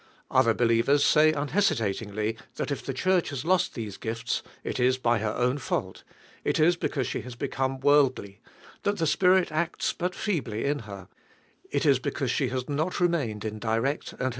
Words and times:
Other 0.31 0.55
believers' 0.55 1.03
saj 1.05 1.31
unhesitatingly 1.35 2.35
that 2.55 2.71
if 2.71 2.83
the 2.83 2.91
Church 2.91 3.29
has 3.29 3.45
lost 3.45 3.75
these 3.75 3.97
gifts, 3.97 4.41
it 4.63 4.79
is 4.79 4.97
by 4.97 5.19
'her 5.19 5.35
own 5.35 5.59
fault; 5.59 6.03
it 6.43 6.59
is 6.59 6.75
because 6.75 7.05
she 7.05 7.21
has 7.21 7.35
become 7.35 7.79
worldly, 7.79 8.39
that 8.81 8.97
the 8.97 9.05
Spirit 9.05 9.51
acts 9.51 9.93
but 9.93 10.15
feebly 10.15 10.65
in 10.65 10.79
her; 10.89 11.07
it 11.69 11.85
is 11.85 11.99
beoanae 11.99 12.29
she 12.29 12.49
has 12.49 12.67
not 12.67 12.99
remained 12.99 13.45
in 13.45 13.59
direct 13.59 14.13
and 14.13 14.19
ha 14.19 14.23
Drvnra 14.23 14.23
healing. 14.23 14.29